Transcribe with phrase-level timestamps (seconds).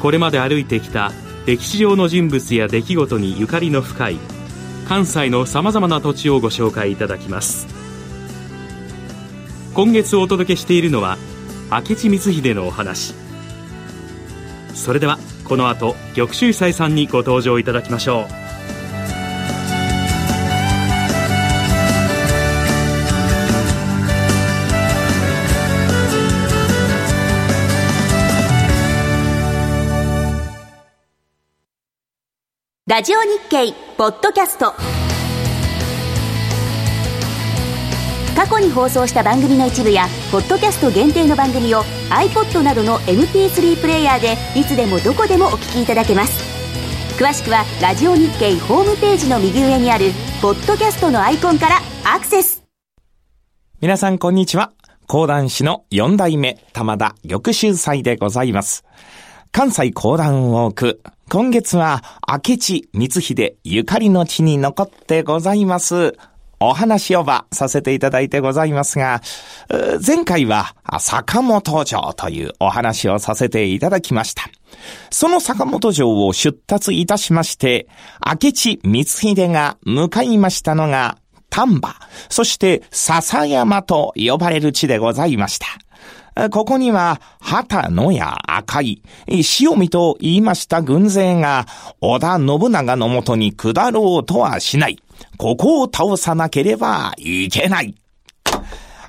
[0.00, 1.12] これまで歩いてきた
[1.46, 4.18] 歴史上の人物や出来事にゆかりの深い
[4.88, 7.68] 関西のさまざまな土地をご紹介いただきます。
[9.74, 11.16] 今月お届けしているのは
[11.70, 13.14] 明智光秀のお話。
[14.74, 18.49] それではこの後玉州斎さんにご登場いただきましょう。
[32.90, 34.74] ラジオ日経ポッドキャスト。
[38.34, 46.42] 過去に放送した番組の一部やポッドキャスト限定の番組を iPod などの MP3 プレイヤーでいつでもどこでもお聞きいただけます。
[47.16, 50.06] 詳しくはラジオ日経ホームページの右上にある
[50.42, 51.76] ポッドキャストのアイコンから
[52.12, 52.64] アクセス。
[53.80, 54.72] 皆さんこんにちは。
[55.06, 58.84] 講談師の4代目玉田玉秀祭でございます。
[59.52, 61.00] 関西講談ウォーク
[61.32, 66.16] 今月は明智光秀ゆかりの地に残ってございます。
[66.58, 69.22] お話をばさせていただいてございますが、
[70.04, 74.42] 前回は坂本城というお話をさせていただきました。
[75.10, 77.86] その坂本城を出立いたしまして、
[78.26, 81.16] 明智光秀が向かいましたのが
[81.48, 81.94] 丹波、
[82.28, 85.66] そして笹山と呼ばれる地でございました。
[86.50, 91.66] ここには、旗野や赤い、塩見と言いました軍勢が、
[92.00, 94.98] 織田信長のもとに下ろうとはしない。
[95.36, 97.94] ここを倒さなければいけない。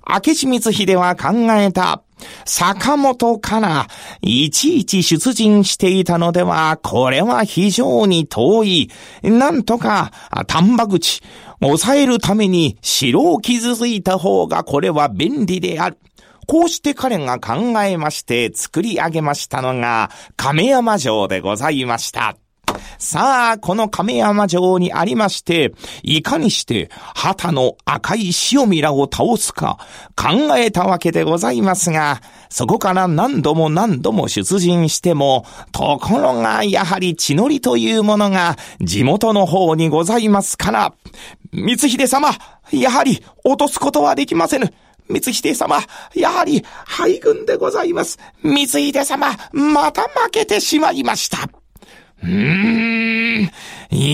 [0.08, 2.04] 明智光秀は考えた。
[2.46, 3.88] 坂本から、
[4.22, 8.92] いちいち出陣していたのでは、これは非常に遠い。
[9.24, 10.12] なんとか、
[10.48, 11.22] 丹波口、
[11.62, 15.98] 抑えるために城を傷ついた方がこれは便利である。
[16.52, 22.36] こうして彼が考えまして作り上げましたのが亀山城でございました。
[22.98, 25.74] さあ、この亀山城にありまして、
[26.04, 29.80] いかにして旗の赤い塩ミラを倒すか
[30.18, 40.94] 考えたわけでございますが、そこから何度も何度も出陣しても、ところがやはり血のりというものが地元の方にございますから、
[41.54, 42.32] 光秀様、
[42.74, 44.74] やはり落とすことはできませぬ。
[45.14, 45.80] 光秀様、
[46.16, 48.18] やはり敗軍でございます。
[48.42, 51.50] 光秀様、また負けてしまいました。
[52.24, 53.52] うーん。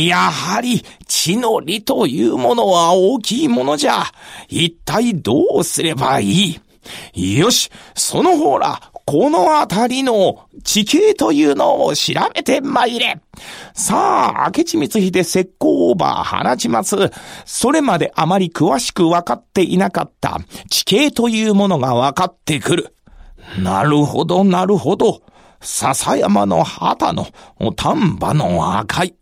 [0.07, 4.05] やはり、地の利というものは大きいものじゃ。
[4.47, 6.59] 一体どうすればい
[7.13, 7.39] い？
[7.39, 13.17] よし、その方ら、このあたりの地形というのを調べてまいれ。
[13.73, 16.97] さあ、明智光秀石膏オーバー放ちます。
[17.45, 22.95] それまであまり詳しく分かっていなかった地形というものが分かってくる。
[23.63, 25.21] なるほど、なるほど。
[25.61, 27.27] 笹山の旗の
[27.77, 29.15] 丹波の赤い。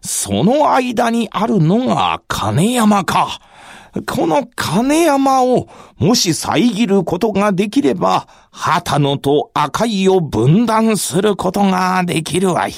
[0.00, 3.40] その間にあるのが金山か。
[4.02, 12.72] この金山をもし遮ることができれば、旗野と赤いを分断することができるわい。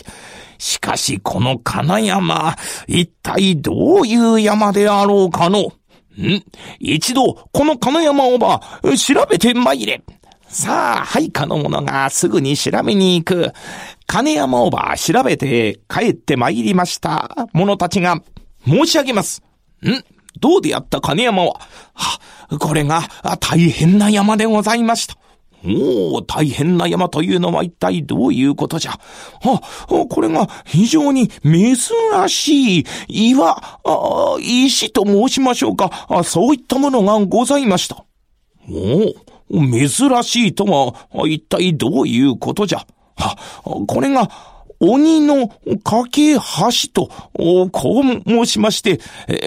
[0.58, 2.56] しかしこの金山、
[2.86, 5.72] 一体どういう山であろうかの？
[6.18, 6.42] ん？
[6.78, 8.60] 一度、この金山をば、
[8.96, 10.02] 調べてまいれ。
[10.48, 13.52] さあ、配下の者がすぐに調べに行く。
[14.06, 18.22] 金山をば調べて帰ってまいりました者たちが
[18.64, 19.42] 申し上げます。
[19.82, 20.15] ん？
[20.40, 21.60] どうであった金山は、
[21.94, 23.02] は、これが
[23.40, 25.16] 大変な山でございました。
[25.64, 28.92] おお、大変な山というのは一体どういうことじゃ。
[28.92, 31.76] あ、これが非常に珍
[32.28, 36.22] しい岩、あ石と申しましょうかあ。
[36.22, 38.04] そういったものがございました。
[38.70, 39.14] お
[39.50, 39.88] お、珍
[40.22, 40.94] しいとは
[41.26, 42.86] 一体どういうことじゃ。
[43.16, 43.36] は、
[43.86, 44.30] これが
[44.80, 45.48] 鬼の
[45.82, 46.40] 架け橋
[46.92, 47.10] と、
[47.70, 49.00] こう申しまして、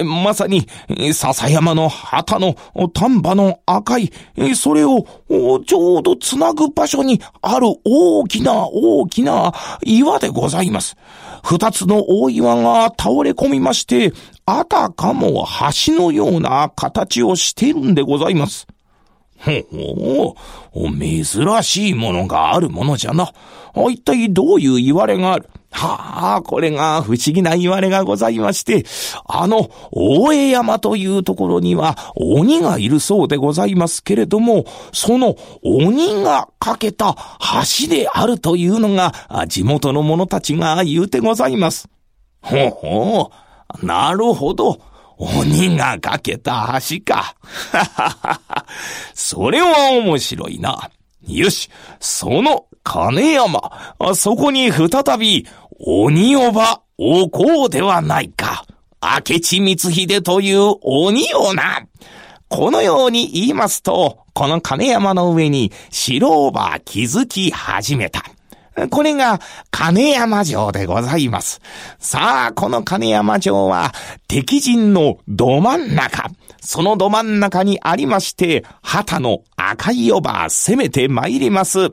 [0.03, 0.67] まさに、
[1.13, 2.55] 笹山の旗の
[2.93, 4.11] 丹波の赤い、
[4.55, 5.05] それを
[5.65, 9.53] ちょうどつなぐ場所にある大きな大きな
[9.83, 10.95] 岩でございます。
[11.43, 14.13] 二つの大岩が倒れ込みまして、
[14.45, 15.47] あたかも
[15.85, 18.67] 橋のような形をしているんでございます。
[19.39, 20.35] ほ
[20.71, 23.31] ほ珍しいものがあるものじゃな。
[23.75, 25.49] 一体どういう言われがある？
[25.71, 28.85] はあ、これが不思議な言われがございまして、
[29.25, 37.15] あの、大江山というところには鬼がいるそうでございますけれども、その鬼がかけた
[37.81, 39.13] 橋であるというのが、
[39.47, 41.87] 地元の者たちが言うてございます。
[42.41, 43.31] ほうほ
[43.81, 44.81] う、なるほど。
[45.19, 47.35] 鬼がかけた橋か。
[47.71, 48.65] ははは
[49.13, 50.89] それは面白いな。
[51.27, 51.69] よし、
[51.99, 55.45] その金山、そこに再び
[55.77, 58.65] 鬼おばおこうではないか。
[59.01, 61.85] 明智光秀という鬼をな。
[62.47, 68.23] このように言いますと、この金山の上に白おば築き始めた。
[68.87, 69.39] これが
[69.71, 71.61] 金山城でございます。
[71.99, 73.91] さあ、この金山城は
[74.27, 76.29] 敵陣のど真ん中。
[76.61, 81.89] そのど真ん中にありまして、旗の赤いおば攻めて参ります。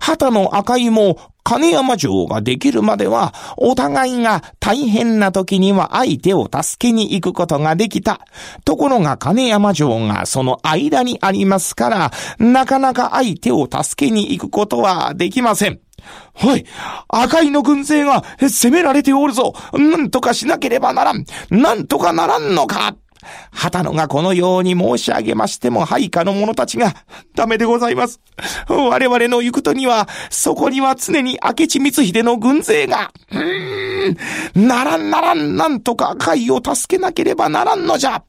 [0.00, 8.20] 旗の赤いも金山城ができるまでは、お互いが大変な時には相手を助けに行くことができた。
[8.64, 15.80] ところが金山城がその間にありますから、なかなか相手を助けに行くことはできません。
[16.34, 16.64] はい。
[17.08, 19.54] 赤いの軍勢が攻められておるぞ。
[19.72, 21.24] なんとかしなければならん。
[21.50, 22.94] なんとかならんのか。
[23.50, 26.94] 旗野がこのように申し上げましても、配下の者たちが、
[27.34, 28.20] ダメでございます。
[28.68, 38.22] 我々の行くとには、そこには常に明智光秀の軍勢が、うーん、ならんならん、なんとか赤いを助けなければならんのじゃ。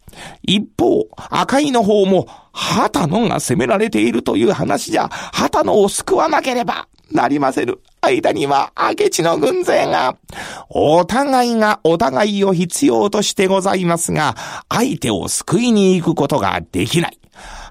[0.44, 6.88] 一方、赤いの方も、旗野が攻められているという話じゃ、旗野を救わなければ。
[7.12, 7.78] なりませぬ。
[8.02, 10.18] 間には明智の軍勢が、
[10.70, 14.36] お互いがお互いを必要としてございますが、
[14.70, 17.20] 相手を救いに行くことができない。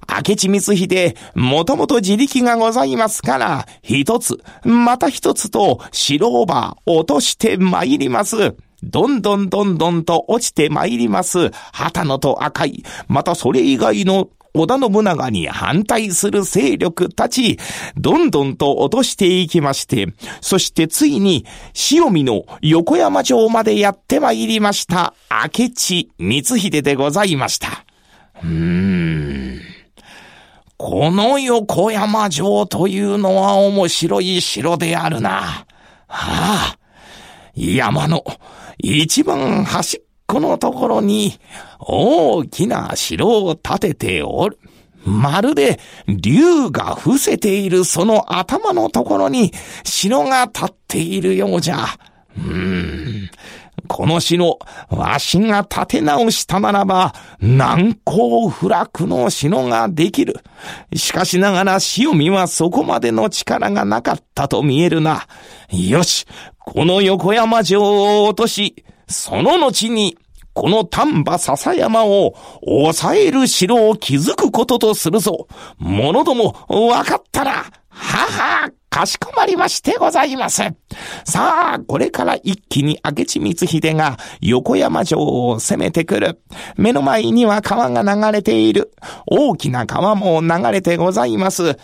[0.08, 8.56] 明智光秀、もともと自力がございますから、一つ、また一つと、白オーバー落として参ります。
[8.82, 11.50] どんどんどんどんと落ちて参ります。
[11.72, 17.58] 旗野と赤い、またそれ以外の織田信長に反対する勢力たち、
[17.96, 20.08] どんどんと落としていきまして、
[20.40, 21.46] そしてついに、
[21.92, 27.84] 塩見の横山城までやってまいりました、明智光秀でございました。
[28.42, 29.60] うーん。
[30.76, 35.66] この横山城というのは面白い城であるな。
[36.08, 36.78] はあ、
[37.54, 38.24] 山の
[38.82, 41.40] 一番端っこのところに
[41.80, 44.58] 大きな城を建てておる。
[45.04, 49.50] まるで竜が伏せているその頭のところに
[49.82, 51.86] 城が建っているようじゃ。
[52.36, 53.30] うーん。
[53.92, 60.36] この城、わしが建て直したならば、難攻不落の城ができる。
[60.94, 65.26] しかしながら塩見はそこまでの力がなかったと見えるな。
[65.70, 66.24] よし、
[66.60, 70.16] この横山城を落とし、その後に、
[70.52, 75.48] この丹波笹山を抑える城を築くこととするぞ。
[75.78, 77.64] 者ども、わかったら、
[78.00, 80.62] はは、かしこまりましてございます。
[81.24, 86.40] さあ、これから一気に明智光秀が横山城を攻めてくる。
[86.76, 88.92] 目の前には川が流れている。
[89.26, 91.76] 大きな川も流れてございます。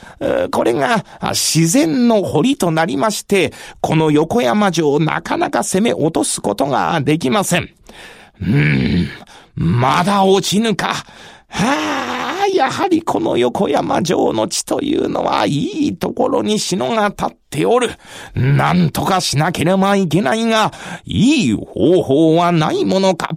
[0.51, 7.71] これが自然の堀となりまして、この横山城をなかなか攻め落とすことができません。
[8.41, 9.09] うーん、
[9.55, 10.89] まだ落ちぬか。
[10.89, 11.05] は
[11.49, 12.16] あ、
[12.49, 17.91] やはりこの横山城の地というのはいいところに篠が立っておる。
[18.35, 20.73] なんとかしなければいけないが、
[21.05, 23.31] いい方法はないものか。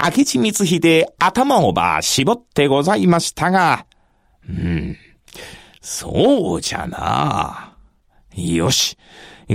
[0.00, 3.86] 明智光秀頭をば絞ってございましたが、
[4.48, 4.96] うん、
[5.80, 7.76] そうじゃな。
[8.34, 8.96] よし。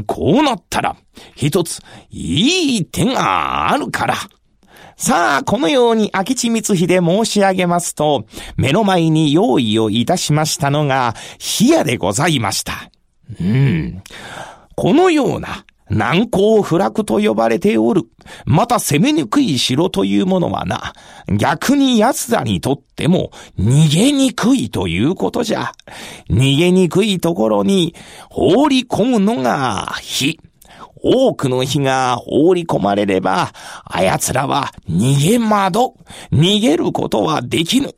[0.08, 0.96] こうなったら、
[1.36, 4.16] 一つ、いい手があるから。
[5.04, 11.14] さあ、このように明智光秀申し上げますと、目の前に用意をいたしましたのが、
[11.60, 12.90] 冷やでございました。
[13.38, 14.02] うん。
[14.78, 18.04] このような、難攻不落と呼ばれておる。
[18.46, 20.94] また攻めにくい城というものはな、
[21.28, 25.74] 逆に奴らにとっても逃げにくいということじゃ。
[26.30, 27.94] 逃げにくいところに
[28.30, 30.40] 放り込むのが火。
[31.04, 33.52] 多くの火が放り込まれれば、
[33.84, 35.94] あやつらは逃げ惑、
[36.32, 37.94] 逃げることはできぬ。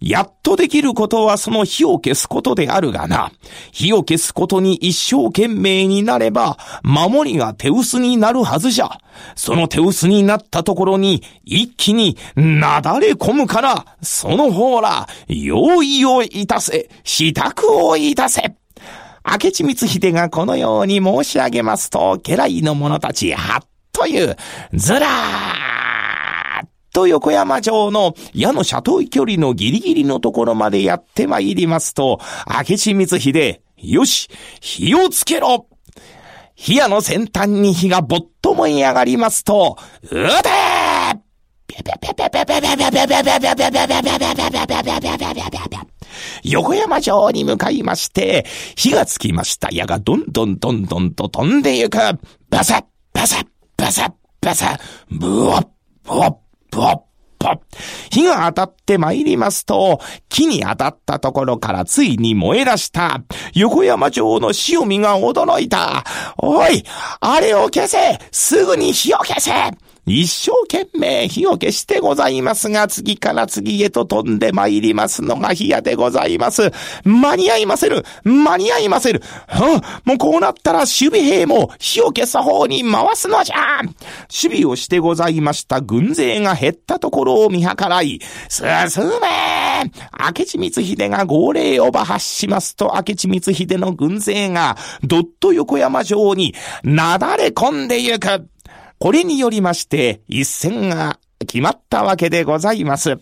[0.00, 3.32] やっとできることはその火を消すことであるがな。
[3.72, 8.90] 火を消すことに一生懸命になれば、守りが手薄になるはずじゃ。
[9.34, 18.54] その手薄になったところに、一気になだれ込むから、その方ら、用意をいたせ、支度をいたせ。
[19.24, 24.36] 明智光秀がこのように申し上げますと、家来の者たち、はっという、
[24.74, 34.28] ずらーっと横山城の矢の車頭距離のギリギリのところまでやって参りますと、明智光秀、よし、
[34.60, 35.68] 火をつけろ。
[36.54, 40.14] 火矢の先端に火がぼっと燃え上がりますと、うて!
[46.42, 51.98] 横山城に向かいまして、火がつきました矢がどんどんどんどんと飛んでゆく。
[52.50, 54.78] バサッバサッバサッバサッ
[55.10, 55.66] ブワッ
[56.04, 56.34] ブワッ
[56.70, 56.98] ブワッ
[58.10, 63.22] 火が当たって参りますと、木に当たったところからついに燃え出した。
[63.54, 66.04] 横山城の潮見が驚いた。
[66.38, 66.84] おい、
[67.20, 69.50] あれを消せすぐに火を消せ
[70.06, 76.70] 一生懸命火を消してございますが、次から次へと飛んで参りますのが火矢でございます。
[77.04, 98.53] 間に合いませる間に合いませるはあ、もうこうなったら守備兵も火を消す方に回すのじゃ守備をしてございました軍勢が減ったところを見計らい、進め明智光秀が号令を馬発しますと、明智光秀の軍勢が、どっと横山城になだれ込んでゆく。
[98.98, 103.18] これによりまして、一戦が決まったわけでございます。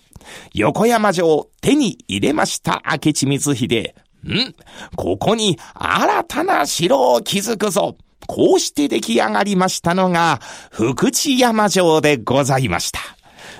[0.54, 3.94] 横山城手に入れました明智光秀。
[4.24, 4.54] ん
[4.94, 7.96] ここに新たな城を築くぞ。
[8.28, 13.00] こうして出来上がりましたのが、福知山城でございました。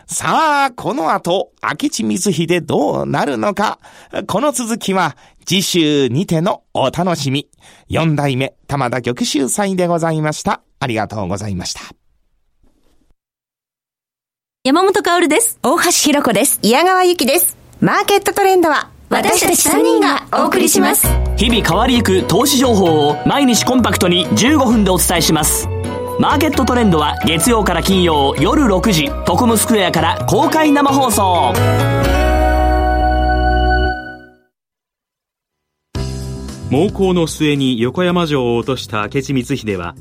[0.07, 3.79] さあ、この後、明智光秀どうなるのか。
[4.27, 7.49] この続きは、次週にてのお楽しみ。
[7.89, 10.63] 四代目、玉田玉秀祭でございました。
[10.79, 12.02] ありがとうございました。
[14.65, 15.59] 山本薫です。
[15.65, 16.61] 大橋弘子です。
[16.63, 17.57] 矢川ゆきです。
[17.81, 21.09] マーケットトレンドは私たち3人がお送りします。
[21.37, 25.67] 日々変わりゆく投資情報を毎日コンパクトに15分でお伝えします。
[26.21, 31.53] マーケットトレンドは月曜から金曜夜6時、トコムスクエアから公開生放送。
[36.71, 39.97] 猛攻の末に横山城を落とした明智光秀は、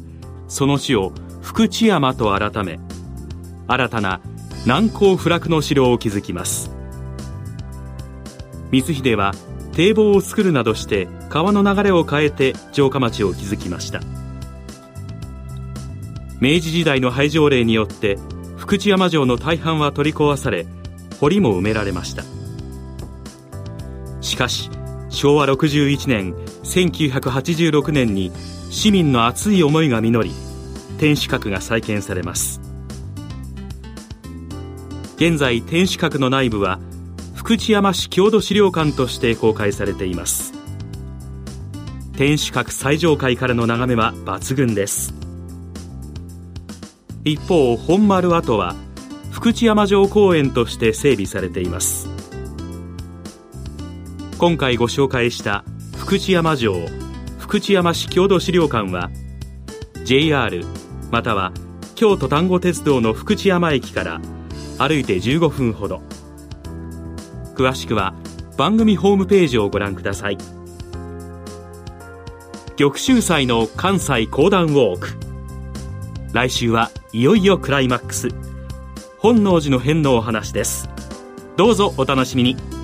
[0.47, 2.79] その地を福知山と改め、
[3.67, 4.21] 新たな
[4.65, 6.71] 難攻不落の城を築きます。
[8.71, 9.33] 光秀は
[9.73, 14.01] 堤防を作るなどして川の流れを変えて城下町を築きました。
[16.39, 18.17] 明治時代の廃城令によって
[18.57, 20.67] 福知山城の大半は取り壊され
[21.19, 22.23] 堀も埋められました。
[24.21, 24.69] しかし
[25.09, 28.31] 昭和61年1986年に
[28.69, 30.35] 市民の熱い思いが実り
[30.99, 32.70] 天守閣が再建されます。
[35.21, 36.79] 現在天守閣の内部は
[37.35, 40.51] 福知山市郷土資料館として公開されています。
[42.13, 45.13] 天守閣最上階からの眺めは抜群です。
[47.23, 48.75] 一方本丸跡は
[49.29, 52.09] 福知山城公園として整備されています。
[54.39, 55.63] 今回ご紹介した
[55.97, 56.73] 福知山城
[57.37, 59.11] 福知山市郷土資料館は
[60.03, 60.65] JR
[61.11, 61.53] または
[61.93, 64.19] 京都丹後鉄道の福知山駅から
[64.81, 66.01] 歩いて15分ほど。
[67.55, 68.15] 詳しくは
[68.57, 70.37] 番組ホームページをご覧ください。
[72.77, 75.09] 玉州祭の関西講談ウォーク。
[76.33, 78.29] 来週はいよいよクライマックス。
[79.19, 80.89] 本能寺の変のお話です。
[81.57, 82.80] どうぞお楽しみに。